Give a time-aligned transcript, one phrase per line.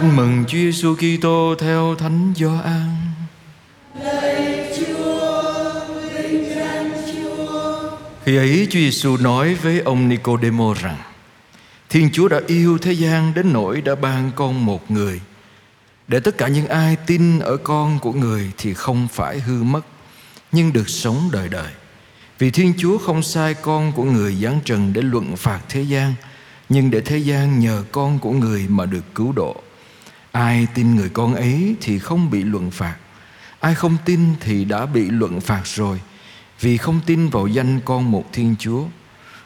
[0.00, 2.96] Tin mừng Chúa Giêsu Kitô theo Thánh Gioan.
[8.24, 10.96] Khi ấy Chúa Giêsu nói với ông Nicodemo rằng:
[11.88, 15.20] Thiên Chúa đã yêu thế gian đến nỗi đã ban con một người
[16.08, 19.86] để tất cả những ai tin ở con của người thì không phải hư mất,
[20.52, 21.72] nhưng được sống đời đời.
[22.38, 26.14] Vì Thiên Chúa không sai con của người giáng trần để luận phạt thế gian,
[26.68, 29.62] nhưng để thế gian nhờ con của người mà được cứu độ.
[30.32, 32.96] Ai tin người con ấy thì không bị luận phạt.
[33.60, 36.00] Ai không tin thì đã bị luận phạt rồi,
[36.60, 38.84] vì không tin vào danh con một Thiên Chúa.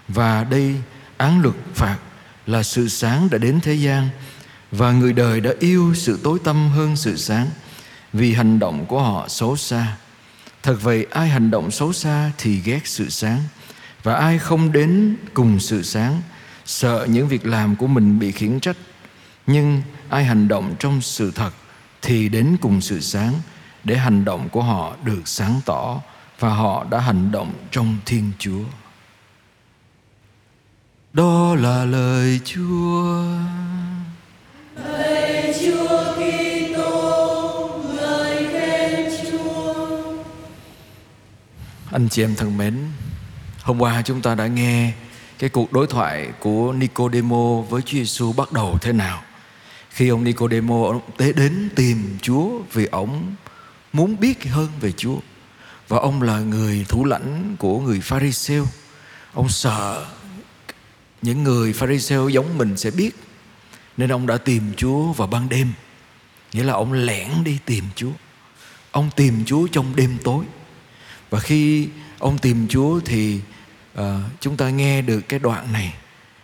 [0.09, 0.75] Và đây,
[1.16, 1.98] án luật phạt
[2.47, 4.09] là sự sáng đã đến thế gian,
[4.70, 7.47] và người đời đã yêu sự tối tăm hơn sự sáng
[8.12, 9.97] vì hành động của họ xấu xa.
[10.62, 13.42] Thật vậy, ai hành động xấu xa thì ghét sự sáng,
[14.03, 16.23] và ai không đến cùng sự sáng,
[16.64, 18.77] sợ những việc làm của mình bị khiển trách
[19.47, 21.51] nhưng ai hành động trong sự thật
[22.03, 23.33] thì đến cùng sự sáng
[23.84, 26.00] để hành động của họ được sáng tỏ
[26.39, 28.65] và họ đã hành động trong Thiên Chúa.
[31.12, 33.25] Đó là lời Chúa.
[34.84, 40.15] Lời Chúa Kitô, lời khen Chúa.
[41.92, 42.78] Anh chị em thân mến,
[43.62, 44.92] hôm qua chúng ta đã nghe
[45.39, 49.22] cái cuộc đối thoại của Nicodemo với Chúa Giêsu bắt đầu thế nào.
[49.95, 53.34] Khi ông Nicodemo ông tới đến tìm Chúa vì ông
[53.92, 55.19] muốn biết hơn về Chúa
[55.89, 58.67] và ông là người thủ lãnh của người Pharisêu.
[59.34, 60.06] Ông sợ
[61.22, 63.11] những người Pharisêu giống mình sẽ biết
[63.97, 65.72] nên ông đã tìm Chúa vào ban đêm.
[66.53, 68.12] Nghĩa là ông lẻn đi tìm Chúa.
[68.91, 70.45] Ông tìm Chúa trong đêm tối.
[71.31, 73.41] Và khi ông tìm Chúa thì
[74.00, 74.05] uh,
[74.41, 75.95] chúng ta nghe được cái đoạn này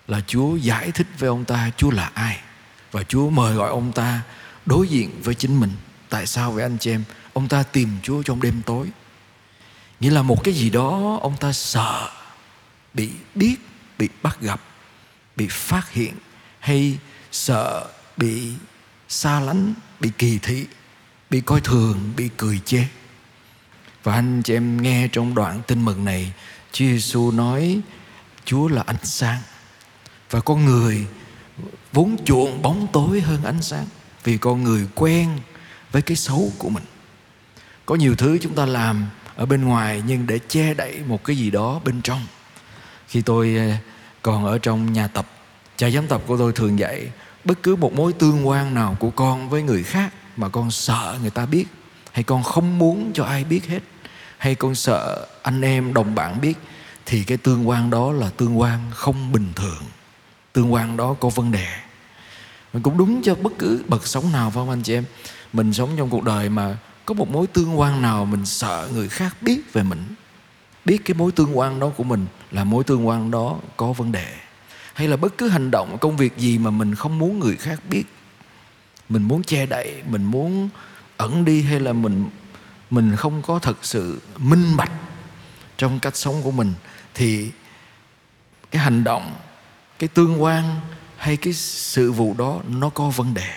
[0.08, 2.38] là Chúa giải thích với ông ta Chúa là ai
[2.92, 4.22] và Chúa mời gọi ông ta
[4.66, 5.72] đối diện với chính mình.
[6.08, 7.04] Tại sao vậy anh chị em?
[7.32, 8.86] Ông ta tìm Chúa trong đêm tối.
[10.00, 12.10] Nghĩa là một cái gì đó ông ta sợ
[12.94, 13.56] bị biết,
[13.98, 14.60] bị bắt gặp,
[15.36, 16.14] bị phát hiện
[16.60, 16.98] hay
[17.32, 17.86] sợ
[18.16, 18.52] bị
[19.08, 20.66] xa lánh, bị kỳ thị,
[21.30, 22.84] bị coi thường, bị cười chê.
[24.02, 26.32] Và anh chị em nghe trong đoạn tin mừng này
[26.72, 27.80] Chúa Giêsu nói
[28.44, 29.38] Chúa là ánh sáng
[30.30, 31.06] Và con người
[31.92, 33.86] vốn chuộng bóng tối hơn ánh sáng,
[34.24, 35.28] Vì con người quen
[35.92, 36.84] với cái xấu của mình.
[37.86, 39.06] Có nhiều thứ chúng ta làm
[39.36, 42.20] ở bên ngoài Nhưng để che đậy một cái gì đó bên trong.
[43.08, 43.76] Khi tôi ờ,
[44.22, 45.26] còn ở trong nhà tập,
[45.76, 47.10] Cha giám tập của tôi thường dạy,
[47.44, 51.18] Bất cứ một mối tương quan nào của con với người khác Mà con sợ
[51.20, 51.66] người ta biết,
[52.12, 53.80] Hay con không muốn cho ai biết hết,
[54.38, 56.54] hay con sợ anh em, đồng bạn biết,
[57.06, 59.82] thì cái tương quan đó là tương quan không bình thường
[60.52, 61.66] tương quan đó có vấn đề.
[62.72, 65.04] Mình cũng đúng cho bất cứ bậc sống nào phải không anh chị em?
[65.52, 69.08] Mình sống trong cuộc đời mà có một mối tương quan nào mình sợ người
[69.08, 70.14] khác biết về mình?
[70.84, 74.12] Biết cái mối tương quan đó của mình là mối tương quan đó có vấn
[74.12, 74.34] đề.
[74.94, 77.80] Hay là bất cứ hành động, công việc gì mà mình không muốn người khác
[77.88, 78.04] biết?
[79.08, 80.68] Mình muốn che đậy, mình muốn
[81.16, 82.24] ẩn đi hay là mình
[82.90, 84.92] mình không có thật sự minh bạch
[85.76, 86.72] trong cách sống của mình?
[87.14, 87.50] Thì
[88.70, 89.34] cái hành động
[90.00, 90.80] cái tương quan
[91.16, 93.50] hay cái sự vụ đó nó có vấn đề.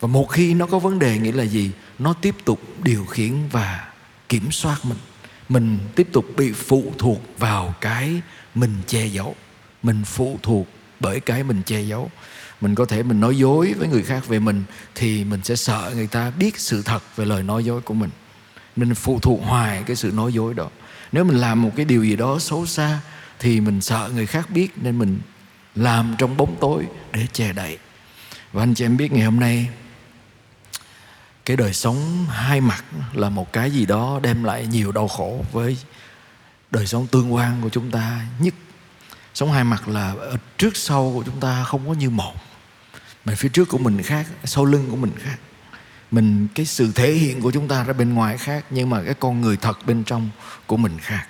[0.00, 1.70] Và một khi nó có vấn đề nghĩa là gì?
[1.98, 3.88] Nó tiếp tục điều khiển và
[4.28, 4.98] kiểm soát mình.
[5.48, 8.20] Mình tiếp tục bị phụ thuộc vào cái
[8.54, 9.36] mình che giấu.
[9.82, 10.66] Mình phụ thuộc
[11.00, 12.10] bởi cái mình che giấu.
[12.60, 14.64] Mình có thể mình nói dối với người khác về mình
[14.94, 18.10] thì mình sẽ sợ người ta biết sự thật về lời nói dối của mình.
[18.76, 20.70] Mình phụ thuộc hoài cái sự nói dối đó.
[21.12, 23.00] Nếu mình làm một cái điều gì đó xấu xa
[23.38, 25.20] thì mình sợ người khác biết nên mình
[25.74, 27.78] làm trong bóng tối để che đậy.
[28.52, 29.68] Và anh chị em biết ngày hôm nay,
[31.44, 35.44] cái đời sống hai mặt là một cái gì đó đem lại nhiều đau khổ
[35.52, 35.76] với
[36.70, 38.54] đời sống tương quan của chúng ta nhất.
[39.34, 40.14] Sống hai mặt là
[40.58, 42.34] trước sau của chúng ta không có như một,
[43.24, 45.36] mà phía trước của mình khác, sau lưng của mình khác.
[46.10, 49.14] Mình, cái sự thể hiện của chúng ta ra bên ngoài khác, nhưng mà cái
[49.14, 50.30] con người thật bên trong
[50.66, 51.26] của mình khác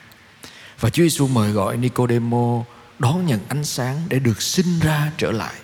[0.85, 2.65] và Chúa Giêsu mời gọi Nicodemo
[2.99, 5.55] đón nhận ánh sáng để được sinh ra trở lại.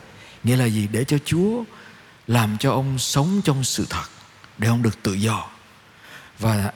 [0.44, 0.88] Nghĩa là gì?
[0.92, 1.64] Để cho Chúa
[2.26, 4.04] làm cho ông sống trong sự thật
[4.58, 5.46] để ông được tự do.
[6.38, 6.72] Và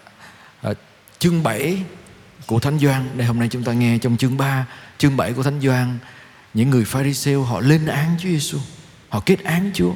[0.62, 0.70] à,
[1.18, 1.82] chương 7
[2.46, 4.66] của Thánh Doan đây hôm nay chúng ta nghe trong chương 3
[4.98, 5.98] chương 7 của Thánh Doan
[6.54, 8.58] những người Pharisêu họ lên án Chúa Giêsu
[9.08, 9.92] họ kết án Chúa.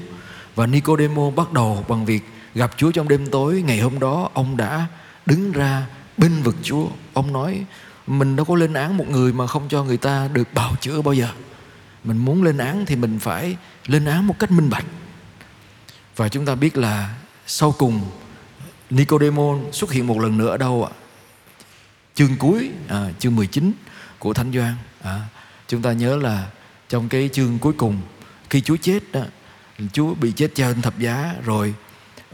[0.55, 2.23] Và Nicodemo bắt đầu bằng việc
[2.55, 3.63] gặp Chúa trong đêm tối.
[3.67, 4.87] Ngày hôm đó ông đã
[5.27, 5.87] đứng ra
[6.17, 6.87] binh vực Chúa.
[7.15, 7.65] Ông nói
[8.09, 11.03] mình đâu có lên án một người mà không cho người ta được bào chữa
[11.03, 11.29] bao giờ.
[12.05, 13.57] Mình muốn lên án thì mình phải
[13.87, 14.85] lên án một cách minh bạch.
[16.17, 17.15] Và chúng ta biết là
[17.47, 18.01] sau cùng
[18.91, 20.93] Nicodemo xuất hiện một lần nữa ở đâu ạ?
[22.15, 23.73] Chương cuối à, chương 19
[24.19, 25.21] của Thánh Doan à,
[25.69, 26.47] chúng ta nhớ là
[26.89, 28.01] trong cái chương cuối cùng
[28.51, 29.21] khi Chúa chết đó,
[29.93, 31.75] Chúa bị chết trên thập giá rồi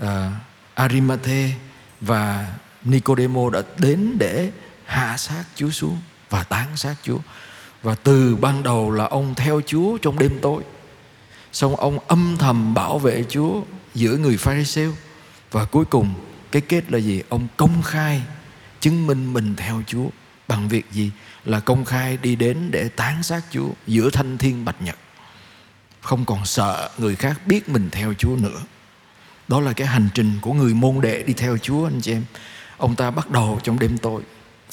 [0.02, 0.32] à,
[0.74, 1.50] Arimathe
[2.00, 2.54] và
[2.84, 4.50] Nicodemo đã đến để
[4.84, 5.98] hạ sát Chúa xuống
[6.30, 7.18] và tán sát Chúa.
[7.82, 10.62] Và từ ban đầu là ông theo Chúa trong đêm tối.
[11.52, 13.62] Xong ông âm thầm bảo vệ Chúa
[13.94, 14.92] giữa người Pharisêu
[15.50, 16.14] và cuối cùng,
[16.50, 17.22] cái kết là gì?
[17.28, 18.22] Ông công khai
[18.80, 20.06] chứng minh mình theo Chúa
[20.48, 21.10] bằng việc gì?
[21.44, 24.96] Là công khai đi đến để tán sát Chúa giữa thanh thiên bạch nhật.
[26.00, 28.60] Không còn sợ người khác biết mình theo Chúa nữa.
[29.48, 32.24] Đó là cái hành trình của người môn đệ đi theo Chúa, anh chị em.
[32.76, 34.22] Ông ta bắt đầu trong đêm tối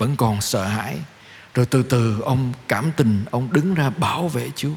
[0.02, 0.98] vẫn còn sợ hãi.
[1.54, 4.74] Rồi từ từ ông cảm tình, ông đứng ra bảo vệ Chúa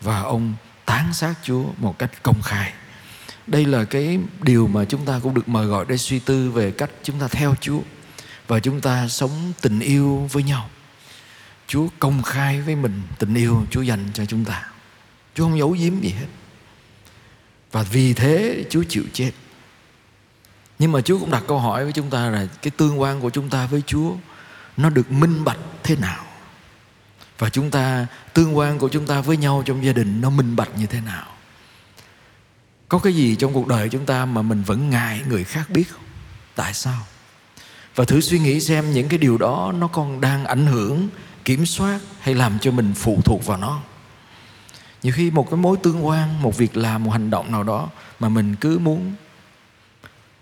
[0.00, 2.72] và ông tán sát Chúa một cách công khai.
[3.46, 6.70] Đây là cái điều mà chúng ta cũng được mời gọi để suy tư về
[6.70, 7.80] cách chúng ta theo Chúa
[8.48, 10.70] và chúng ta sống tình yêu với nhau.
[11.66, 14.66] Chúa công khai với mình tình yêu Chúa dành cho chúng ta.
[15.34, 16.26] Chúa không giấu giếm gì hết.
[17.72, 19.32] Và vì thế Chúa chịu chết.
[20.78, 23.30] Nhưng mà Chúa cũng đặt câu hỏi với chúng ta là cái tương quan của
[23.30, 24.14] chúng ta với Chúa
[24.82, 26.24] nó được minh bạch thế nào?
[27.38, 30.56] Và chúng ta tương quan của chúng ta với nhau trong gia đình nó minh
[30.56, 31.26] bạch như thế nào?
[32.88, 35.84] Có cái gì trong cuộc đời chúng ta mà mình vẫn ngại người khác biết
[35.90, 36.04] không?
[36.54, 37.06] Tại sao?
[37.94, 41.08] Và thử suy nghĩ xem những cái điều đó nó còn đang ảnh hưởng
[41.44, 43.80] kiểm soát hay làm cho mình phụ thuộc vào nó.
[45.02, 47.88] Nhiều khi một cái mối tương quan một việc làm một hành động nào đó
[48.20, 49.14] mà mình cứ muốn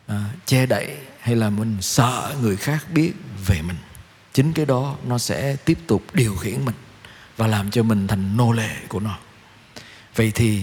[0.06, 3.12] à, che đậy hay là mình sợ người khác biết
[3.46, 3.76] về mình
[4.38, 6.74] chính cái đó nó sẽ tiếp tục điều khiển mình
[7.36, 9.18] và làm cho mình thành nô lệ của nó.
[10.16, 10.62] Vậy thì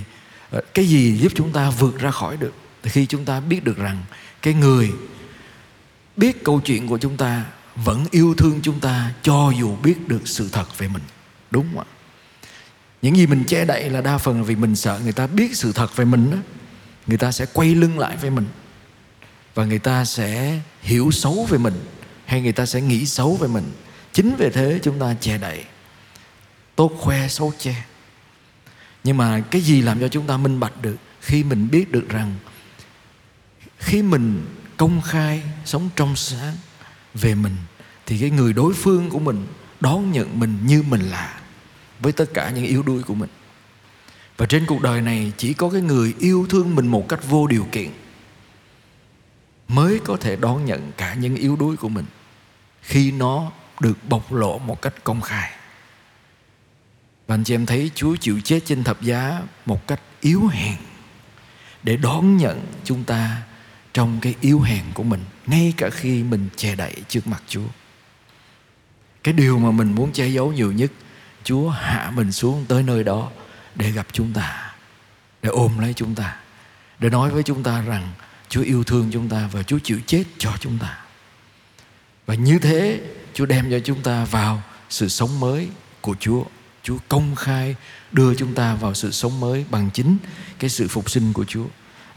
[0.50, 2.54] ờ, cái gì giúp chúng ta vượt ra khỏi được?
[2.84, 4.04] Thì khi chúng ta biết được rằng
[4.42, 4.92] cái người
[6.18, 7.46] biết câu chuyện của chúng ta
[7.76, 11.04] vẫn yêu thương chúng ta cho dù biết được sự thật về mình,
[11.52, 11.88] đúng không ạ?
[13.02, 15.58] Những gì mình che đậy là đa phần là vì mình sợ người ta biết
[15.58, 16.38] sự thật về mình đó
[17.08, 18.46] người ta sẽ quay lưng lại với mình
[19.56, 21.74] và người ta sẽ hiểu xấu về mình
[22.26, 23.72] hay người ta sẽ nghĩ xấu về mình.
[24.14, 25.64] Chính vì thế chúng ta che đậy.
[26.76, 27.76] Tốt khoe, xấu che.
[29.04, 32.10] Nhưng mà cái gì làm cho chúng ta minh bạch được khi mình biết được
[32.10, 32.36] rằng
[33.78, 34.46] khi mình
[34.78, 36.56] công khai sống trong sáng
[37.14, 37.56] về mình,
[38.06, 39.48] thì cái người đối phương của mình
[39.80, 41.40] đón nhận mình như mình là
[42.00, 43.30] với tất cả những yếu đuối của mình.
[44.38, 47.48] Và trên cuộc đời này chỉ có cái người yêu thương mình một cách vô
[47.48, 47.90] điều kiện
[49.68, 52.06] mới có thể đón nhận cả những yếu đuối của mình
[52.82, 55.52] khi nó được bộc lộ một cách công khai
[57.28, 60.76] và anh chị em thấy Chúa chịu chết trên thập giá một cách yếu hèn
[61.84, 63.42] để đón nhận chúng ta
[63.94, 67.68] trong cái yếu hèn của mình ngay cả khi mình che đậy trước mặt Chúa.
[69.24, 70.92] Cái điều mà mình muốn che giấu nhiều nhất,
[71.44, 73.32] Chúa hạ mình xuống tới nơi đó
[73.76, 74.74] để gặp chúng ta,
[75.42, 76.38] để ôm lấy chúng ta,
[77.00, 78.10] để nói với chúng ta rằng
[78.56, 80.98] Chúa yêu thương chúng ta và Chúa chịu chết cho chúng ta.
[82.26, 83.02] Và như thế
[83.34, 85.70] Chúa đem cho chúng ta vào sự sống mới
[86.02, 86.44] của Chúa.
[86.84, 87.76] Chúa công khai
[88.12, 90.18] đưa chúng ta vào sự sống mới bằng chính
[90.60, 91.66] cái sự phục sinh của Chúa.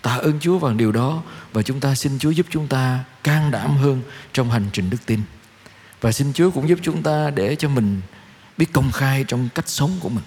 [0.02, 3.50] Tạ ơn Chúa bằng điều đó và chúng ta xin Chúa giúp chúng ta can
[3.50, 4.02] đảm hơn
[4.32, 5.20] trong hành trình đức tin.
[6.00, 8.00] Và xin Chúa cũng giúp chúng ta để cho mình
[8.58, 10.24] biết công khai trong cách sống của mình.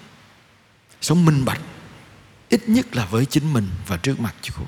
[1.00, 1.60] Sống minh bạch,
[2.48, 4.64] ít nhất là với chính mình và trước mặt Chúa.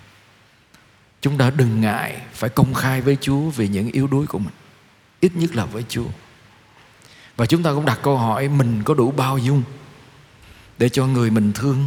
[1.24, 4.54] Chúng ta đừng ngại phải công khai với Chúa về những yếu đuối của mình.
[5.20, 6.06] Ít nhất là với Chúa.
[7.36, 9.62] Và chúng ta cũng đặt câu hỏi mình có đủ bao dung
[10.78, 11.86] để cho người mình thương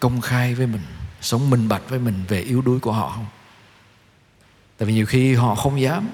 [0.00, 0.82] công khai với mình,
[1.20, 3.26] sống minh bạch với mình về yếu đuối của họ không?
[4.78, 6.08] Tại vì nhiều khi họ không dám,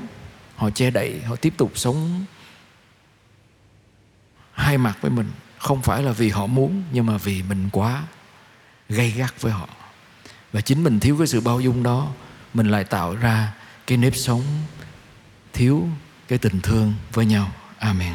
[0.57, 2.25] họ che đậy, họ tiếp tục sống
[4.53, 5.31] hai mặt với mình.
[5.59, 8.03] Không phải là vì họ muốn nhưng mà vì mình quá
[8.89, 9.69] gây gắt với họ.
[10.53, 12.13] Và chính mình thiếu cái sự bao dung đó
[12.57, 13.53] mình lại tạo ra
[13.87, 14.43] cái nếp sống
[15.53, 15.89] thiếu
[16.29, 17.51] cái tình thương với nhau.
[17.79, 18.13] Amen.